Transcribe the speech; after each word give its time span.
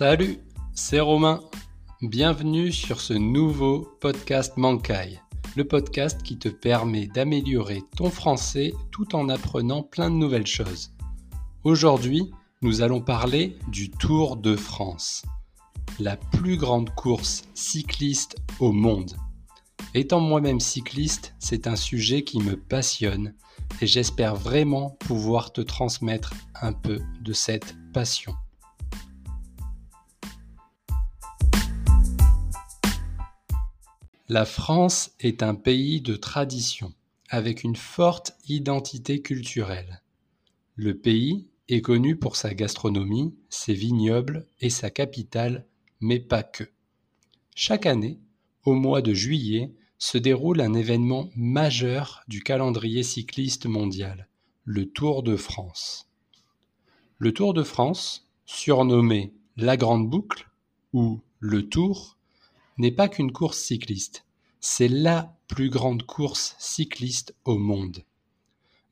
Salut, 0.00 0.38
c'est 0.72 1.00
Romain. 1.00 1.40
Bienvenue 2.00 2.72
sur 2.72 3.02
ce 3.02 3.12
nouveau 3.12 3.86
podcast 4.00 4.56
Mankai, 4.56 5.20
le 5.56 5.64
podcast 5.68 6.22
qui 6.22 6.38
te 6.38 6.48
permet 6.48 7.06
d'améliorer 7.06 7.82
ton 7.98 8.08
français 8.08 8.72
tout 8.92 9.14
en 9.14 9.28
apprenant 9.28 9.82
plein 9.82 10.08
de 10.08 10.14
nouvelles 10.14 10.46
choses. 10.46 10.94
Aujourd'hui, 11.64 12.30
nous 12.62 12.80
allons 12.80 13.02
parler 13.02 13.58
du 13.68 13.90
Tour 13.90 14.38
de 14.38 14.56
France, 14.56 15.26
la 15.98 16.16
plus 16.16 16.56
grande 16.56 16.88
course 16.94 17.42
cycliste 17.52 18.36
au 18.58 18.72
monde. 18.72 19.12
Étant 19.92 20.20
moi-même 20.20 20.60
cycliste, 20.60 21.34
c'est 21.38 21.66
un 21.66 21.76
sujet 21.76 22.24
qui 22.24 22.38
me 22.38 22.56
passionne 22.56 23.34
et 23.82 23.86
j'espère 23.86 24.34
vraiment 24.34 24.96
pouvoir 25.00 25.52
te 25.52 25.60
transmettre 25.60 26.32
un 26.54 26.72
peu 26.72 27.00
de 27.20 27.34
cette 27.34 27.76
passion. 27.92 28.34
La 34.32 34.44
France 34.44 35.10
est 35.18 35.42
un 35.42 35.56
pays 35.56 36.00
de 36.00 36.14
tradition, 36.14 36.94
avec 37.30 37.64
une 37.64 37.74
forte 37.74 38.38
identité 38.48 39.22
culturelle. 39.22 40.02
Le 40.76 40.96
pays 40.96 41.48
est 41.68 41.80
connu 41.80 42.14
pour 42.14 42.36
sa 42.36 42.54
gastronomie, 42.54 43.34
ses 43.48 43.74
vignobles 43.74 44.46
et 44.60 44.70
sa 44.70 44.88
capitale, 44.88 45.66
mais 46.00 46.20
pas 46.20 46.44
que. 46.44 46.62
Chaque 47.56 47.86
année, 47.86 48.20
au 48.64 48.74
mois 48.74 49.02
de 49.02 49.14
juillet, 49.14 49.72
se 49.98 50.16
déroule 50.16 50.60
un 50.60 50.74
événement 50.74 51.28
majeur 51.34 52.22
du 52.28 52.40
calendrier 52.40 53.02
cycliste 53.02 53.66
mondial, 53.66 54.28
le 54.62 54.88
Tour 54.88 55.24
de 55.24 55.34
France. 55.34 56.08
Le 57.18 57.34
Tour 57.34 57.52
de 57.52 57.64
France, 57.64 58.30
surnommé 58.46 59.34
la 59.56 59.76
Grande 59.76 60.08
Boucle 60.08 60.48
ou 60.92 61.20
le 61.40 61.68
Tour, 61.68 62.16
n'est 62.80 62.90
pas 62.90 63.08
qu'une 63.08 63.30
course 63.30 63.58
cycliste, 63.58 64.24
c'est 64.60 64.88
la 64.88 65.36
plus 65.48 65.70
grande 65.70 66.04
course 66.04 66.54
cycliste 66.58 67.34
au 67.44 67.58
monde. 67.58 68.04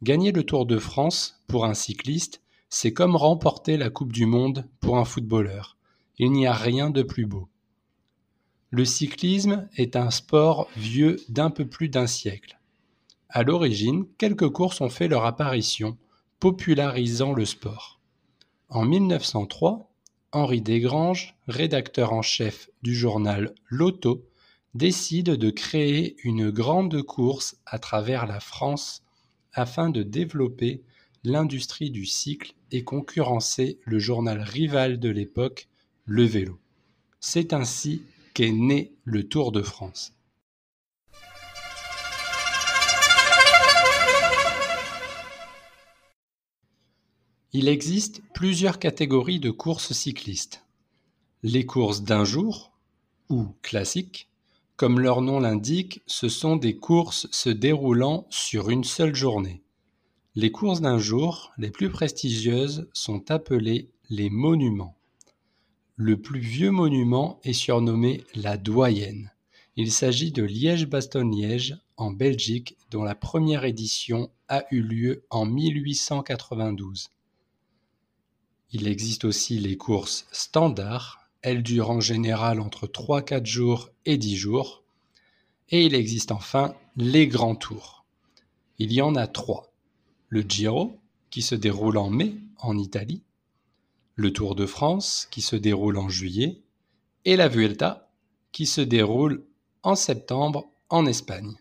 Gagner 0.02 0.32
le 0.32 0.44
Tour 0.44 0.64
de 0.64 0.78
France 0.78 1.42
pour 1.46 1.64
un 1.64 1.74
cycliste, 1.74 2.42
c'est 2.70 2.92
comme 2.92 3.16
remporter 3.16 3.76
la 3.76 3.90
Coupe 3.90 4.12
du 4.12 4.26
Monde 4.26 4.66
pour 4.80 4.98
un 4.98 5.04
footballeur. 5.04 5.76
Il 6.18 6.32
n'y 6.32 6.46
a 6.46 6.52
rien 6.52 6.90
de 6.90 7.02
plus 7.02 7.26
beau. 7.26 7.48
Le 8.70 8.84
cyclisme 8.84 9.68
est 9.76 9.96
un 9.96 10.10
sport 10.10 10.68
vieux 10.76 11.16
d'un 11.28 11.50
peu 11.50 11.66
plus 11.66 11.88
d'un 11.88 12.06
siècle. 12.06 12.58
À 13.28 13.42
l'origine, 13.42 14.06
quelques 14.18 14.48
courses 14.50 14.80
ont 14.80 14.88
fait 14.88 15.08
leur 15.08 15.24
apparition, 15.24 15.96
popularisant 16.40 17.32
le 17.32 17.44
sport. 17.44 18.00
En 18.68 18.84
1903, 18.84 19.90
Henri 20.32 20.60
Desgranges, 20.60 21.36
rédacteur 21.46 22.12
en 22.12 22.22
chef 22.22 22.68
du 22.82 22.94
journal 22.94 23.54
L'Auto, 23.66 24.27
décide 24.78 25.30
de 25.30 25.50
créer 25.50 26.16
une 26.22 26.50
grande 26.50 27.02
course 27.02 27.56
à 27.66 27.80
travers 27.80 28.26
la 28.26 28.38
France 28.38 29.02
afin 29.52 29.90
de 29.90 30.04
développer 30.04 30.84
l'industrie 31.24 31.90
du 31.90 32.06
cycle 32.06 32.54
et 32.70 32.84
concurrencer 32.84 33.80
le 33.84 33.98
journal 33.98 34.40
rival 34.40 35.00
de 35.00 35.08
l'époque, 35.08 35.68
Le 36.04 36.22
Vélo. 36.22 36.60
C'est 37.18 37.52
ainsi 37.52 38.04
qu'est 38.34 38.52
né 38.52 38.92
le 39.02 39.28
Tour 39.28 39.50
de 39.50 39.62
France. 39.62 40.14
Il 47.52 47.66
existe 47.66 48.22
plusieurs 48.32 48.78
catégories 48.78 49.40
de 49.40 49.50
courses 49.50 49.92
cyclistes. 49.92 50.64
Les 51.42 51.66
courses 51.66 52.02
d'un 52.02 52.24
jour, 52.24 52.78
ou 53.28 53.48
classiques, 53.62 54.28
comme 54.78 55.00
leur 55.00 55.22
nom 55.22 55.40
l'indique, 55.40 56.02
ce 56.06 56.28
sont 56.28 56.54
des 56.54 56.76
courses 56.76 57.26
se 57.32 57.50
déroulant 57.50 58.28
sur 58.30 58.70
une 58.70 58.84
seule 58.84 59.16
journée. 59.16 59.64
Les 60.36 60.52
courses 60.52 60.80
d'un 60.80 61.00
jour, 61.00 61.50
les 61.58 61.72
plus 61.72 61.90
prestigieuses, 61.90 62.88
sont 62.92 63.28
appelées 63.32 63.90
les 64.08 64.30
monuments. 64.30 64.96
Le 65.96 66.16
plus 66.16 66.38
vieux 66.38 66.70
monument 66.70 67.40
est 67.42 67.54
surnommé 67.54 68.22
la 68.36 68.56
Doyenne. 68.56 69.32
Il 69.74 69.90
s'agit 69.90 70.30
de 70.30 70.44
Liège-Bastogne-Liège 70.44 71.76
en 71.96 72.12
Belgique 72.12 72.78
dont 72.92 73.02
la 73.02 73.16
première 73.16 73.64
édition 73.64 74.30
a 74.46 74.64
eu 74.70 74.80
lieu 74.80 75.24
en 75.30 75.44
1892. 75.44 77.08
Il 78.70 78.86
existe 78.86 79.24
aussi 79.24 79.58
les 79.58 79.76
courses 79.76 80.28
standards, 80.30 81.27
elles 81.42 81.62
durent 81.62 81.90
en 81.90 82.00
général 82.00 82.60
entre 82.60 82.86
3-4 82.86 83.46
jours 83.46 83.90
et 84.04 84.18
10 84.18 84.36
jours. 84.36 84.82
Et 85.70 85.84
il 85.84 85.94
existe 85.94 86.32
enfin 86.32 86.74
les 86.96 87.28
grands 87.28 87.56
tours. 87.56 88.04
Il 88.78 88.92
y 88.92 89.02
en 89.02 89.14
a 89.14 89.26
trois. 89.26 89.72
Le 90.28 90.42
Giro, 90.42 90.98
qui 91.30 91.42
se 91.42 91.54
déroule 91.54 91.98
en 91.98 92.10
mai 92.10 92.34
en 92.58 92.76
Italie, 92.76 93.22
le 94.14 94.32
Tour 94.32 94.54
de 94.54 94.66
France 94.66 95.28
qui 95.30 95.42
se 95.42 95.56
déroule 95.56 95.96
en 95.96 96.08
juillet 96.08 96.60
et 97.24 97.36
la 97.36 97.48
Vuelta 97.48 98.10
qui 98.52 98.66
se 98.66 98.80
déroule 98.80 99.44
en 99.82 99.94
septembre 99.94 100.70
en 100.88 101.06
Espagne. 101.06 101.54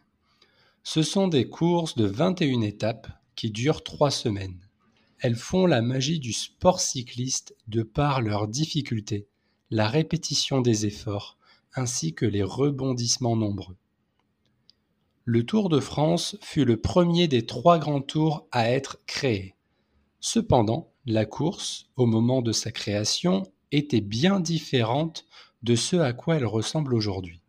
Ce 0.83 1.03
sont 1.03 1.27
des 1.27 1.49
courses 1.49 1.95
de 1.95 2.05
21 2.05 2.61
étapes 2.61 3.07
qui 3.35 3.51
durent 3.51 3.83
trois 3.83 4.09
semaines. 4.09 4.59
Elles 5.19 5.35
font 5.35 5.65
la 5.65 5.81
magie 5.81 6.19
du 6.19 6.33
sport 6.33 6.79
cycliste 6.79 7.55
de 7.67 7.83
par 7.83 8.21
leur 8.21 8.47
difficulté, 8.47 9.27
la 9.69 9.87
répétition 9.87 10.61
des 10.61 10.85
efforts, 10.85 11.37
ainsi 11.75 12.13
que 12.13 12.25
les 12.25 12.43
rebondissements 12.43 13.35
nombreux. 13.35 13.75
Le 15.25 15.45
Tour 15.45 15.67
de 15.67 15.81
France 15.81 16.37
fut 16.41 16.63
le 16.63 16.77
premier 16.77 17.27
des 17.27 17.45
trois 17.45 17.79
grands 17.79 18.01
tours 18.01 18.47
à 18.51 18.71
être 18.71 18.99
créé. 19.05 19.55
Cependant, 20.21 20.89
la 21.05 21.25
course, 21.25 21.89
au 21.97 22.05
moment 22.05 22.41
de 22.41 22.53
sa 22.53 22.71
création, 22.71 23.43
était 23.71 24.01
bien 24.01 24.39
différente 24.39 25.25
de 25.63 25.75
ce 25.75 25.97
à 25.97 26.13
quoi 26.13 26.35
elle 26.35 26.45
ressemble 26.45 26.93
aujourd'hui. 26.93 27.41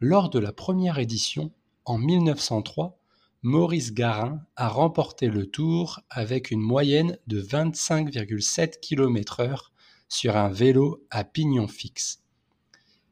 Lors 0.00 0.30
de 0.30 0.38
la 0.38 0.52
première 0.52 0.98
édition, 0.98 1.52
en 1.84 1.98
1903, 1.98 2.98
Maurice 3.42 3.92
Garin 3.92 4.40
a 4.56 4.68
remporté 4.68 5.28
le 5.28 5.46
tour 5.46 6.00
avec 6.10 6.50
une 6.50 6.60
moyenne 6.60 7.18
de 7.26 7.40
25,7 7.42 8.80
km/h 8.80 9.70
sur 10.08 10.36
un 10.36 10.48
vélo 10.48 11.04
à 11.10 11.24
pignon 11.24 11.68
fixe. 11.68 12.22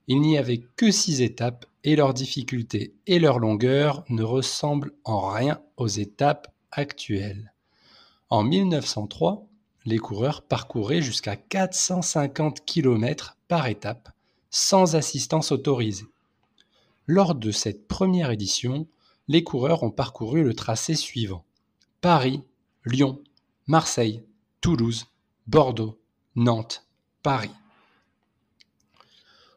Il 0.06 0.20
n'y 0.20 0.36
avait 0.36 0.60
que 0.76 0.90
six 0.90 1.22
étapes 1.22 1.66
et 1.82 1.96
leur 1.96 2.14
difficulté 2.14 2.94
et 3.06 3.18
leur 3.18 3.38
longueur 3.38 4.04
ne 4.08 4.22
ressemblent 4.22 4.92
en 5.04 5.28
rien 5.28 5.60
aux 5.76 5.88
étapes 5.88 6.52
actuelles. 6.70 7.52
En 8.30 8.42
1903, 8.42 9.46
les 9.86 9.98
coureurs 9.98 10.42
parcouraient 10.42 11.02
jusqu'à 11.02 11.36
450 11.36 12.64
km 12.64 13.36
par 13.48 13.66
étape, 13.66 14.10
sans 14.50 14.96
assistance 14.96 15.52
autorisée. 15.52 16.06
Lors 17.06 17.34
de 17.34 17.50
cette 17.50 17.86
première 17.86 18.30
édition, 18.30 18.86
les 19.28 19.44
coureurs 19.44 19.82
ont 19.82 19.90
parcouru 19.90 20.42
le 20.42 20.54
tracé 20.54 20.94
suivant 20.94 21.44
Paris, 22.00 22.42
Lyon, 22.84 23.22
Marseille, 23.66 24.22
Toulouse, 24.60 25.06
Bordeaux, 25.46 25.98
Nantes, 26.34 26.83
Paris. 27.24 27.50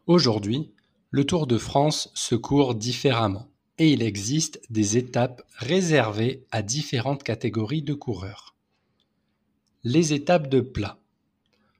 Aujourd'hui, 0.05 0.71
le 1.11 1.25
Tour 1.25 1.47
de 1.47 1.57
France 1.57 2.09
se 2.13 2.33
court 2.33 2.75
différemment 2.75 3.49
et 3.77 3.91
il 3.91 4.01
existe 4.01 4.61
des 4.69 4.95
étapes 4.95 5.41
réservées 5.57 6.45
à 6.51 6.61
différentes 6.61 7.23
catégories 7.23 7.81
de 7.81 7.93
coureurs. 7.93 8.55
Les 9.83 10.13
étapes 10.13 10.47
de 10.47 10.61
plat. 10.61 10.97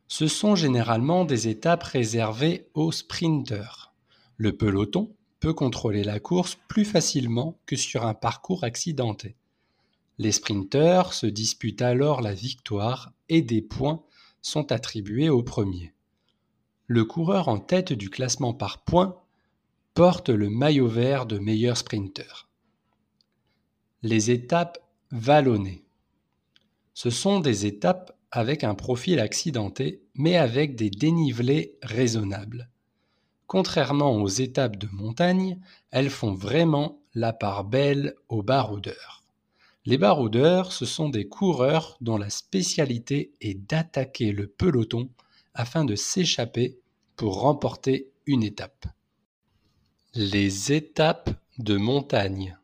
Ce 0.09 0.27
sont 0.27 0.57
généralement 0.57 1.23
des 1.23 1.47
étapes 1.47 1.83
réservées 1.83 2.67
aux 2.73 2.91
sprinteurs. 2.91 3.93
Le 4.35 4.57
peloton 4.57 5.15
peut 5.39 5.53
contrôler 5.53 6.03
la 6.03 6.19
course 6.19 6.57
plus 6.67 6.83
facilement 6.83 7.57
que 7.65 7.77
sur 7.77 8.05
un 8.05 8.13
parcours 8.13 8.65
accidenté. 8.65 9.37
Les 10.17 10.33
sprinteurs 10.33 11.13
se 11.13 11.27
disputent 11.27 11.81
alors 11.81 12.19
la 12.19 12.33
victoire 12.33 13.13
et 13.29 13.41
des 13.41 13.61
points 13.61 14.03
sont 14.47 14.71
attribués 14.71 15.29
au 15.29 15.43
premier. 15.43 15.93
Le 16.85 17.03
coureur 17.03 17.49
en 17.49 17.59
tête 17.59 17.91
du 17.91 18.09
classement 18.09 18.53
par 18.53 18.85
points 18.85 19.21
porte 19.93 20.29
le 20.29 20.49
maillot 20.49 20.87
vert 20.87 21.25
de 21.25 21.37
meilleur 21.37 21.75
sprinter. 21.75 22.47
Les 24.03 24.31
étapes 24.31 24.79
vallonnées. 25.11 25.83
Ce 26.93 27.09
sont 27.09 27.41
des 27.41 27.65
étapes 27.65 28.17
avec 28.31 28.63
un 28.63 28.73
profil 28.73 29.19
accidenté, 29.19 30.01
mais 30.15 30.37
avec 30.37 30.75
des 30.75 30.89
dénivelés 30.89 31.77
raisonnables. 31.81 32.69
Contrairement 33.47 34.15
aux 34.15 34.29
étapes 34.29 34.77
de 34.77 34.87
montagne, 34.93 35.59
elles 35.91 36.09
font 36.09 36.33
vraiment 36.33 37.01
la 37.13 37.33
part 37.33 37.65
belle 37.65 38.15
aux 38.29 38.43
baroudeurs. 38.43 39.23
Les 39.87 39.97
baroudeurs, 39.97 40.73
ce 40.73 40.85
sont 40.85 41.07
des 41.07 41.29
coureurs 41.29 41.95
dont 42.01 42.17
la 42.17 42.29
spécialité 42.29 43.31
est 43.39 43.53
d'attaquer 43.53 44.33
le 44.33 44.45
peloton 44.45 45.09
afin 45.53 45.85
de 45.85 45.95
s'échapper 45.95 46.77
pour 47.15 47.39
remporter 47.39 48.09
une 48.25 48.43
étape. 48.43 48.87
Les 50.13 50.73
étapes 50.73 51.29
de 51.57 51.77
montagne. 51.77 52.57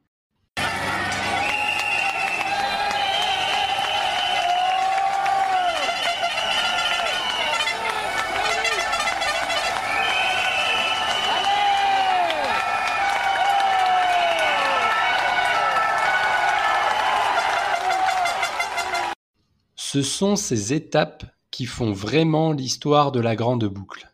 Ce 19.93 20.01
sont 20.01 20.35
ces 20.35 20.73
étapes 20.73 21.23
qui 21.51 21.67
font 21.67 21.91
vraiment 21.91 22.51
l'histoire 22.51 23.11
de 23.11 23.19
la 23.19 23.35
Grande 23.35 23.65
Boucle. 23.65 24.11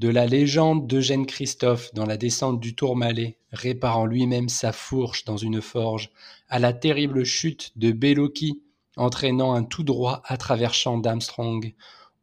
De 0.00 0.08
la 0.08 0.26
légende 0.26 0.88
d'Eugène 0.88 1.26
Christophe 1.26 1.94
dans 1.94 2.06
la 2.06 2.16
descente 2.16 2.58
du 2.58 2.74
Tourmalet, 2.74 3.38
réparant 3.52 4.04
lui-même 4.04 4.48
sa 4.48 4.72
fourche 4.72 5.24
dans 5.24 5.36
une 5.36 5.60
forge, 5.60 6.10
à 6.48 6.58
la 6.58 6.72
terrible 6.72 7.22
chute 7.22 7.70
de 7.76 7.92
Bellocchi, 7.92 8.62
entraînant 8.96 9.54
un 9.54 9.62
tout 9.62 9.84
droit 9.84 10.22
à 10.24 10.36
travers 10.36 10.74
champ 10.74 10.98
d'Armstrong, 10.98 11.72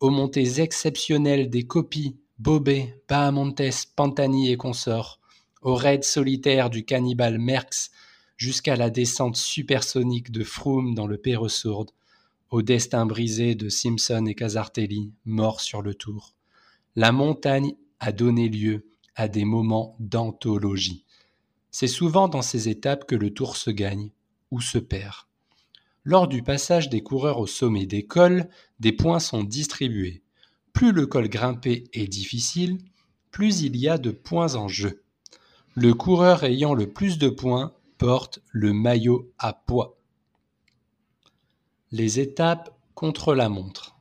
aux 0.02 0.10
montées 0.10 0.60
exceptionnelles 0.60 1.50
des 1.50 1.64
copies, 1.64 2.18
Bobet, 2.38 3.02
Bahamontes, 3.08 3.88
Pantani 3.96 4.52
et 4.52 4.58
consorts, 4.58 5.22
aux 5.62 5.76
raids 5.76 6.02
solitaires 6.02 6.70
du 6.70 6.84
cannibale 6.84 7.40
Merckx, 7.40 7.92
jusqu'à 8.36 8.76
la 8.76 8.90
descente 8.90 9.38
supersonique 9.38 10.32
de 10.32 10.44
Froome 10.44 10.96
dans 10.96 11.08
le 11.08 11.18
Péresourde, 11.18 11.92
au 12.50 12.62
destin 12.62 13.06
brisé 13.06 13.56
de 13.56 13.70
Simpson 13.70 14.26
et 14.26 14.36
Casartelli, 14.36 15.14
morts 15.26 15.62
sur 15.62 15.82
le 15.82 15.94
tour. 15.94 16.36
La 16.96 17.12
montagne 17.12 17.76
a 18.00 18.12
donné 18.12 18.50
lieu 18.50 18.88
à 19.16 19.28
des 19.28 19.46
moments 19.46 19.96
d'anthologie. 20.00 21.06
C'est 21.72 21.88
souvent 21.88 22.28
dans 22.28 22.42
ces 22.42 22.70
étapes 22.70 23.06
que 23.06 23.16
le 23.16 23.34
tour 23.34 23.58
se 23.58 23.70
gagne 23.70 24.12
ou 24.50 24.62
se 24.62 24.78
perd. 24.78 25.16
Lors 26.04 26.28
du 26.28 26.42
passage 26.42 26.90
des 26.90 27.02
coureurs 27.02 27.40
au 27.40 27.46
sommet 27.46 27.86
des 27.86 28.08
cols, 28.08 28.50
des 28.80 28.94
points 28.94 29.20
sont 29.20 29.44
distribués. 29.44 30.24
Plus 30.74 30.92
le 30.92 31.06
col 31.06 31.30
grimpé 31.30 31.84
est 31.94 32.08
difficile, 32.08 32.80
plus 33.32 33.62
il 33.62 33.76
y 33.76 33.88
a 33.88 33.98
de 33.98 34.12
points 34.12 34.56
en 34.56 34.68
jeu. 34.68 35.04
Le 35.76 35.94
coureur 35.94 36.44
ayant 36.44 36.74
le 36.74 36.92
plus 36.92 37.20
de 37.20 37.30
points 37.30 37.74
porte 37.98 38.40
le 38.52 38.74
maillot 38.74 39.32
à 39.38 39.54
poids. 39.54 39.99
Les 41.92 42.20
étapes 42.20 42.78
contre-la-montre. 42.94 43.98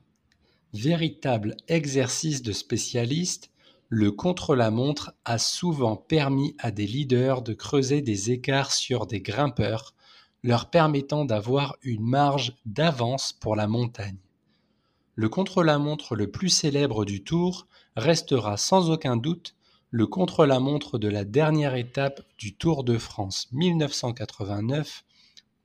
Véritable 0.73 1.57
exercice 1.67 2.43
de 2.43 2.51
spécialiste, 2.51 3.49
le 3.87 4.11
contre-la-montre 4.11 5.13
a 5.25 5.39
souvent 5.39 5.95
permis 5.95 6.55
à 6.59 6.69
des 6.69 6.85
leaders 6.85 7.41
de 7.41 7.53
creuser 7.53 8.03
des 8.03 8.29
écarts 8.29 8.73
sur 8.73 9.07
des 9.07 9.21
grimpeurs, 9.21 9.95
leur 10.43 10.69
permettant 10.69 11.25
d'avoir 11.25 11.77
une 11.81 12.03
marge 12.03 12.53
d'avance 12.63 13.33
pour 13.33 13.55
la 13.55 13.65
montagne. 13.65 14.19
Le 15.15 15.27
contre-la-montre 15.27 16.15
le 16.15 16.29
plus 16.29 16.49
célèbre 16.49 17.05
du 17.05 17.23
Tour 17.23 17.65
restera 17.95 18.57
sans 18.57 18.91
aucun 18.91 19.17
doute 19.17 19.55
le 19.89 20.05
contre-la-montre 20.05 20.99
de 20.99 21.07
la 21.07 21.23
dernière 21.23 21.73
étape 21.73 22.21
du 22.37 22.55
Tour 22.55 22.83
de 22.83 22.99
France 22.99 23.47
1989 23.51 25.05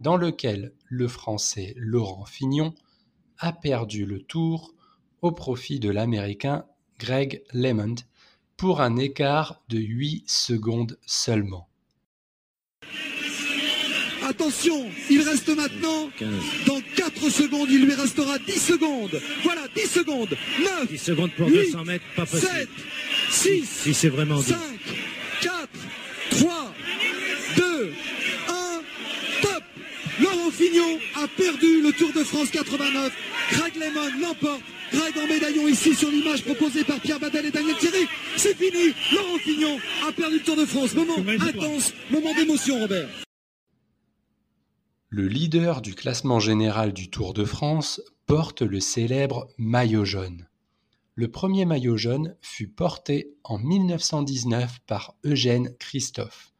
dans 0.01 0.17
lequel 0.17 0.73
le 0.89 1.09
Français 1.09 1.75
Laurent 1.77 2.25
Fignon 2.25 2.75
a 3.39 3.53
perdu 3.53 4.05
le 4.07 4.21
tour 4.21 4.75
au 5.23 5.33
profit 5.33 5.81
de 5.81 5.91
l'Américain 5.91 6.67
Greg 6.99 7.43
LeMond 7.53 7.97
pour 8.57 8.81
un 8.81 8.97
écart 8.97 9.63
de 9.69 9.79
8 9.79 10.25
secondes 10.29 10.99
seulement. 11.07 11.69
Attention, 14.27 14.87
il 15.11 15.21
reste 15.21 15.55
maintenant, 15.55 16.09
dans 16.67 16.81
4 16.97 17.29
secondes, 17.29 17.69
il 17.71 17.85
lui 17.85 17.95
restera 17.95 18.39
10 18.39 18.53
secondes. 18.53 19.21
Voilà, 19.43 19.63
10 19.75 19.87
secondes. 19.87 20.35
9, 20.61 20.89
10 20.89 20.99
secondes 20.99 21.31
pour 21.37 21.47
8, 21.47 21.67
200 21.67 21.85
mètres, 21.85 22.05
pas 22.17 22.25
possible. 22.25 22.51
7, 22.51 22.69
6, 23.31 23.69
Si 23.69 23.95
c'est 23.95 24.09
vraiment 24.09 24.41
5, 24.41 24.57
4, 24.57 25.04
Fignon 30.55 31.01
a 31.17 31.27
perdu 31.27 31.83
le 31.83 31.93
Tour 31.93 32.13
de 32.13 32.23
France 32.23 32.51
89. 32.51 33.13
Greg 33.51 33.75
Lemon 33.75 34.21
l'emporte. 34.21 34.63
Greg 34.93 35.19
en 35.19 35.27
médaillon 35.27 35.67
ici 35.67 35.95
sur 35.95 36.09
l'image 36.09 36.45
proposée 36.45 36.85
par 36.85 37.01
Pierre 37.01 37.19
Badel 37.19 37.47
et 37.47 37.51
Daniel 37.51 37.77
Thierry. 37.77 38.07
C'est 38.37 38.57
fini. 38.57 38.95
Laurent 39.13 39.39
Fignon 39.39 39.79
a 40.07 40.13
perdu 40.13 40.39
le 40.39 40.45
Tour 40.45 40.57
de 40.57 40.65
France. 40.65 40.95
Moment 40.95 41.17
intense, 41.29 41.93
moment 42.09 42.33
d'émotion, 42.35 42.79
Robert. 42.79 43.09
Le 45.09 45.27
leader 45.27 45.83
du 45.83 45.97
classement 45.97 46.39
général 46.39 46.93
du 46.93 47.11
Tour 47.11 47.35
de 47.35 47.45
France 47.45 48.01
porte 48.27 48.63
le 48.63 48.79
célèbre 48.79 49.49
maillot 49.59 50.05
jaune. 50.05 50.47
Le 51.17 51.29
premier 51.29 51.65
maillot 51.65 51.97
jaune 51.97 52.37
fut 52.41 52.69
porté 52.69 53.35
en 53.43 53.59
1919 53.59 54.79
par 54.87 55.17
Eugène 55.25 55.75
Christophe. 55.81 56.53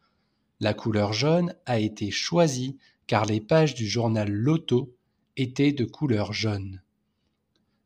La 0.59 0.75
couleur 0.75 1.13
jaune 1.13 1.55
a 1.67 1.79
été 1.79 2.11
choisie 2.11 2.77
car 3.07 3.27
les 3.27 3.41
pages 3.41 3.75
du 3.75 3.87
journal 3.87 4.31
Loto 4.31 4.95
étaient 5.37 5.73
de 5.73 5.85
couleur 5.85 6.33
jaune. 6.33 6.81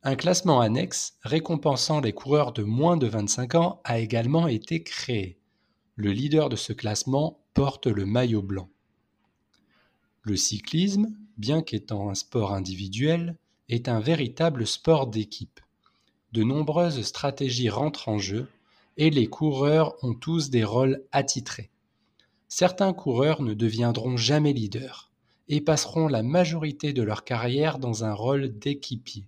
Un 0.01 0.15
classement 0.15 0.61
annexe 0.61 1.17
récompensant 1.23 1.99
les 1.99 2.13
coureurs 2.13 2.53
de 2.53 2.63
moins 2.63 2.95
de 2.95 3.07
25 3.07 3.55
ans 3.55 3.81
a 3.83 3.99
également 3.99 4.47
été 4.47 4.81
créé. 4.81 5.37
Le 5.95 6.11
leader 6.11 6.47
de 6.47 6.55
ce 6.55 6.71
classement 6.71 7.43
porte 7.53 7.87
le 7.87 8.05
maillot 8.05 8.41
blanc. 8.41 8.69
Le 10.21 10.37
cyclisme, 10.37 11.13
bien 11.37 11.61
qu'étant 11.61 12.09
un 12.09 12.15
sport 12.15 12.53
individuel, 12.53 13.35
est 13.67 13.89
un 13.89 13.99
véritable 13.99 14.65
sport 14.65 15.07
d'équipe. 15.07 15.59
De 16.31 16.43
nombreuses 16.43 17.01
stratégies 17.01 17.69
rentrent 17.69 18.07
en 18.07 18.19
jeu 18.19 18.47
et 18.95 19.09
les 19.09 19.27
coureurs 19.27 19.95
ont 20.03 20.13
tous 20.13 20.49
des 20.49 20.63
rôles 20.63 21.03
attitrés. 21.11 21.71
Certains 22.47 22.93
coureurs 22.93 23.41
ne 23.41 23.53
deviendront 23.53 24.15
jamais 24.15 24.53
leaders 24.53 25.08
et 25.49 25.61
passeront 25.61 26.07
la 26.07 26.23
majorité 26.23 26.93
de 26.93 27.01
leur 27.01 27.23
carrière 27.23 27.79
dans 27.79 28.05
un 28.05 28.13
rôle 28.13 28.57
d'équipier. 28.57 29.25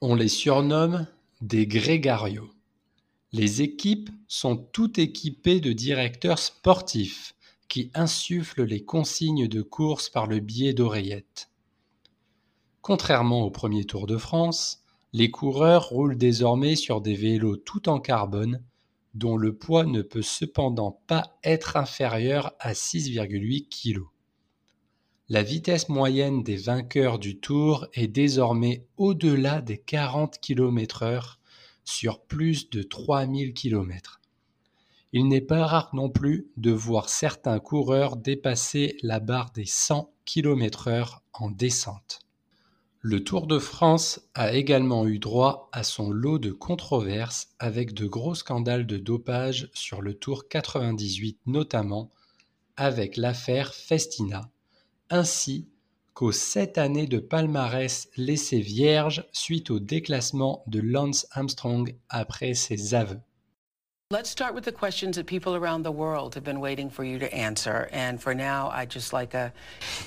On 0.00 0.14
les 0.14 0.28
surnomme 0.28 1.06
des 1.40 1.66
grégarios. 1.66 2.50
Les 3.32 3.62
équipes 3.62 4.10
sont 4.26 4.56
toutes 4.56 4.98
équipées 4.98 5.60
de 5.60 5.72
directeurs 5.72 6.38
sportifs 6.38 7.34
qui 7.68 7.90
insufflent 7.94 8.64
les 8.64 8.84
consignes 8.84 9.48
de 9.48 9.62
course 9.62 10.08
par 10.08 10.26
le 10.26 10.40
biais 10.40 10.72
d'oreillettes. 10.72 11.50
Contrairement 12.80 13.42
au 13.42 13.50
premier 13.50 13.84
Tour 13.84 14.06
de 14.06 14.16
France, 14.16 14.84
les 15.12 15.30
coureurs 15.30 15.88
roulent 15.88 16.16
désormais 16.16 16.76
sur 16.76 17.00
des 17.00 17.14
vélos 17.14 17.56
tout 17.56 17.88
en 17.88 17.98
carbone 17.98 18.62
dont 19.14 19.36
le 19.36 19.56
poids 19.56 19.84
ne 19.84 20.02
peut 20.02 20.22
cependant 20.22 21.02
pas 21.06 21.38
être 21.42 21.76
inférieur 21.76 22.52
à 22.60 22.72
6,8 22.72 23.68
kg. 23.68 24.02
La 25.30 25.42
vitesse 25.42 25.90
moyenne 25.90 26.42
des 26.42 26.56
vainqueurs 26.56 27.18
du 27.18 27.38
Tour 27.38 27.86
est 27.92 28.08
désormais 28.08 28.86
au-delà 28.96 29.60
des 29.60 29.76
40 29.76 30.40
km/h 30.40 31.36
sur 31.84 32.22
plus 32.22 32.70
de 32.70 32.82
3000 32.82 33.52
km. 33.52 34.22
Il 35.12 35.28
n'est 35.28 35.42
pas 35.42 35.66
rare 35.66 35.90
non 35.92 36.08
plus 36.08 36.48
de 36.56 36.70
voir 36.70 37.10
certains 37.10 37.58
coureurs 37.58 38.16
dépasser 38.16 38.96
la 39.02 39.20
barre 39.20 39.50
des 39.50 39.66
100 39.66 40.10
km/h 40.24 41.18
en 41.34 41.50
descente. 41.50 42.20
Le 43.02 43.22
Tour 43.22 43.46
de 43.46 43.58
France 43.58 44.30
a 44.32 44.54
également 44.54 45.06
eu 45.06 45.18
droit 45.18 45.68
à 45.72 45.82
son 45.82 46.10
lot 46.10 46.38
de 46.38 46.52
controverses 46.52 47.50
avec 47.58 47.92
de 47.92 48.06
gros 48.06 48.34
scandales 48.34 48.86
de 48.86 48.96
dopage 48.96 49.68
sur 49.74 50.00
le 50.00 50.14
Tour 50.14 50.48
98 50.48 51.38
notamment, 51.44 52.08
avec 52.78 53.18
l'affaire 53.18 53.74
Festina, 53.74 54.50
ainsi 55.10 55.68
qu'aux 56.14 56.32
sept 56.32 56.78
années 56.78 57.06
de 57.06 57.18
palmarès 57.18 58.08
laissées 58.16 58.60
vierges 58.60 59.24
suite 59.32 59.70
au 59.70 59.78
déclassement 59.78 60.64
de 60.66 60.80
Lance 60.80 61.26
Armstrong 61.30 61.94
après 62.08 62.54
ses 62.54 62.94
aveux. 62.94 63.20
Let's 64.10 64.30
start 64.30 64.54
with 64.54 64.64
the 64.64 64.72
questions 64.72 65.16
that 65.16 65.26
people 65.26 65.54
around 65.54 65.84
the 65.84 65.92
world 65.92 66.34
have 66.34 66.42
been 66.42 66.60
waiting 66.60 66.88
for 66.90 67.04
you 67.04 67.18
to 67.18 67.26
answer. 67.32 67.88
And 67.92 68.18
for 68.18 68.34
now, 68.34 68.70
I'd 68.70 68.90
just 68.90 69.12
like 69.12 69.34
a 69.34 69.52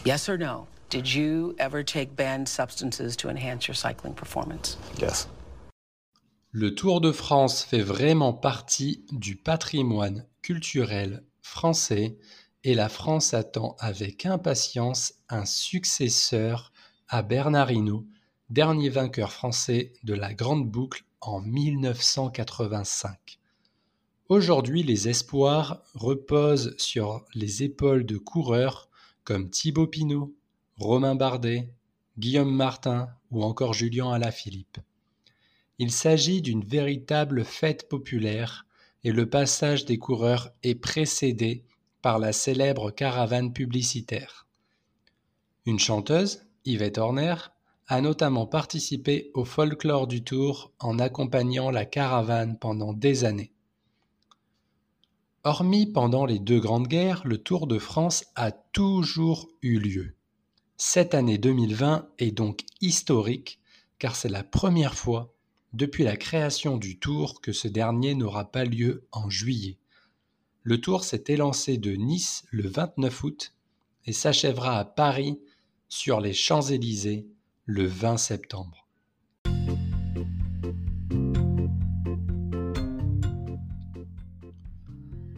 yes 0.05 0.27
or 0.27 0.37
no. 0.37 0.67
Did 0.89 1.07
you 1.07 1.55
ever 1.59 1.83
take 1.83 2.15
banned 2.15 2.49
substances 2.49 3.15
to 3.17 3.29
enhance 3.29 3.67
your 3.67 3.75
cycling 3.75 4.15
performance? 4.15 4.75
Yes. 4.99 5.27
Le 6.51 6.75
Tour 6.75 6.99
de 6.99 7.13
France 7.13 7.63
fait 7.63 7.81
vraiment 7.81 8.33
partie 8.33 9.05
du 9.11 9.37
patrimoine 9.37 10.25
culturel 10.41 11.23
français 11.41 12.17
et 12.63 12.75
la 12.75 12.89
France 12.89 13.33
attend 13.33 13.75
avec 13.79 14.25
impatience 14.25 15.13
un 15.29 15.45
successeur 15.45 16.71
à 17.07 17.23
Bernard 17.23 17.71
Hinault, 17.71 18.05
dernier 18.49 18.89
vainqueur 18.89 19.31
français 19.31 19.93
de 20.03 20.13
la 20.13 20.33
Grande 20.33 20.69
Boucle 20.69 21.03
en 21.21 21.41
1985. 21.41 23.39
Aujourd'hui, 24.29 24.83
les 24.83 25.09
espoirs 25.09 25.81
reposent 25.93 26.75
sur 26.77 27.25
les 27.33 27.63
épaules 27.63 28.05
de 28.05 28.17
coureurs 28.17 28.89
comme 29.23 29.49
Thibaut 29.49 29.87
Pinot, 29.87 30.33
Romain 30.77 31.15
Bardet, 31.15 31.73
Guillaume 32.17 32.53
Martin 32.53 33.09
ou 33.31 33.43
encore 33.43 33.73
Julien 33.73 34.11
Alaphilippe. 34.11 34.77
Il 35.79 35.91
s'agit 35.91 36.41
d'une 36.41 36.63
véritable 36.63 37.43
fête 37.43 37.89
populaire 37.89 38.67
et 39.03 39.11
le 39.11 39.27
passage 39.27 39.85
des 39.85 39.97
coureurs 39.97 40.51
est 40.61 40.75
précédé 40.75 41.65
par 42.01 42.19
la 42.19 42.33
célèbre 42.33 42.91
caravane 42.91 43.53
publicitaire. 43.53 44.47
Une 45.65 45.79
chanteuse, 45.79 46.47
Yvette 46.65 46.97
Horner, 46.97 47.35
a 47.87 48.01
notamment 48.01 48.47
participé 48.47 49.31
au 49.33 49.45
folklore 49.45 50.07
du 50.07 50.23
Tour 50.23 50.71
en 50.79 50.97
accompagnant 50.97 51.71
la 51.71 51.85
caravane 51.85 52.57
pendant 52.57 52.93
des 52.93 53.25
années. 53.25 53.51
Hormis 55.43 55.87
pendant 55.87 56.25
les 56.25 56.39
deux 56.39 56.59
grandes 56.59 56.87
guerres, 56.87 57.21
le 57.25 57.37
Tour 57.37 57.67
de 57.67 57.79
France 57.79 58.25
a 58.35 58.51
toujours 58.51 59.49
eu 59.61 59.79
lieu. 59.79 60.15
Cette 60.77 61.13
année 61.13 61.37
2020 61.37 62.07
est 62.19 62.31
donc 62.31 62.61
historique 62.79 63.59
car 63.99 64.15
c'est 64.15 64.29
la 64.29 64.43
première 64.43 64.95
fois 64.95 65.33
depuis 65.73 66.03
la 66.03 66.17
création 66.17 66.77
du 66.77 66.97
Tour 66.97 67.41
que 67.41 67.51
ce 67.51 67.67
dernier 67.67 68.15
n'aura 68.15 68.51
pas 68.51 68.65
lieu 68.65 69.05
en 69.11 69.29
juillet. 69.29 69.77
Le 70.63 70.79
Tour 70.79 71.03
s'est 71.03 71.23
élancé 71.27 71.77
de 71.77 71.93
Nice 71.93 72.43
le 72.51 72.69
29 72.69 73.23
août 73.23 73.53
et 74.05 74.13
s'achèvera 74.13 74.77
à 74.77 74.85
Paris 74.85 75.39
sur 75.89 76.21
les 76.21 76.33
Champs-Élysées 76.33 77.25
le 77.65 77.87
20 77.87 78.17
septembre. 78.17 78.87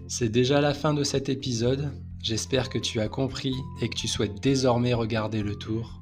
C'est 0.10 0.28
déjà 0.28 0.60
la 0.60 0.74
fin 0.74 0.94
de 0.94 1.06
cet 1.06 1.30
épisode. 1.30 1.94
J'espère 2.22 2.70
que 2.70 2.78
tu 2.78 3.00
as 3.00 3.08
compris 3.08 3.56
et 3.82 3.88
que 3.88 3.96
tu 3.96 4.10
souhaites 4.10 4.42
désormais 4.42 4.94
regarder 4.94 5.42
le 5.42 5.56
tour. 5.56 6.02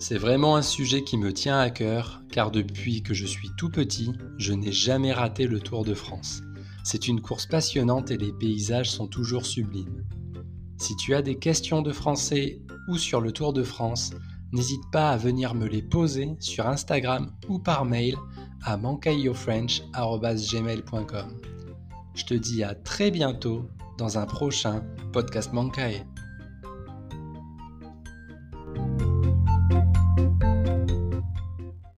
C'est 0.00 0.18
vraiment 0.18 0.56
un 0.56 0.62
sujet 0.62 1.04
qui 1.04 1.16
me 1.16 1.32
tient 1.32 1.60
à 1.60 1.70
cœur 1.70 2.22
car 2.32 2.50
depuis 2.50 3.02
que 3.04 3.14
je 3.14 3.26
suis 3.26 3.50
tout 3.56 3.70
petit, 3.70 4.12
je 4.36 4.52
n'ai 4.52 4.72
jamais 4.72 5.12
raté 5.12 5.46
le 5.46 5.60
Tour 5.60 5.84
de 5.84 5.94
France. 5.94 6.42
C'est 6.90 7.06
une 7.06 7.20
course 7.20 7.44
passionnante 7.44 8.10
et 8.10 8.16
les 8.16 8.32
paysages 8.32 8.90
sont 8.90 9.08
toujours 9.08 9.44
sublimes. 9.44 10.06
Si 10.78 10.96
tu 10.96 11.14
as 11.14 11.20
des 11.20 11.34
questions 11.34 11.82
de 11.82 11.92
français 11.92 12.62
ou 12.88 12.96
sur 12.96 13.20
le 13.20 13.30
Tour 13.30 13.52
de 13.52 13.62
France, 13.62 14.12
n'hésite 14.52 14.90
pas 14.90 15.10
à 15.10 15.18
venir 15.18 15.54
me 15.54 15.66
les 15.66 15.82
poser 15.82 16.34
sur 16.40 16.66
Instagram 16.66 17.30
ou 17.46 17.58
par 17.58 17.84
mail 17.84 18.16
à 18.62 18.78
mancayofrench.gmail.com. 18.78 21.40
Je 22.14 22.24
te 22.24 22.32
dis 22.32 22.64
à 22.64 22.74
très 22.74 23.10
bientôt 23.10 23.68
dans 23.98 24.16
un 24.16 24.24
prochain 24.24 24.82
podcast 25.12 25.52
Mankai. 25.52 26.06